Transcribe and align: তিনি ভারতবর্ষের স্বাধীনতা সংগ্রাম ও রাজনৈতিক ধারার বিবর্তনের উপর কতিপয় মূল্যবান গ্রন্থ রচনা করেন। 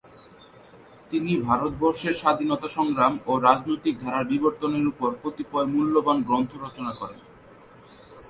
তিনি 1.11 1.31
ভারতবর্ষের 1.41 2.13
স্বাধীনতা 2.13 2.67
সংগ্রাম 2.67 3.13
ও 3.25 3.31
রাজনৈতিক 3.39 3.95
ধারার 3.99 4.25
বিবর্তনের 4.25 4.85
উপর 4.87 5.09
কতিপয় 5.23 5.67
মূল্যবান 5.73 6.17
গ্রন্থ 6.27 6.51
রচনা 6.57 6.91
করেন। 6.91 7.19